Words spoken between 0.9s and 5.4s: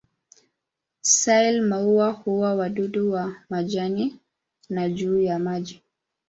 Sile-maua hula wadudu kwa majani na juu ya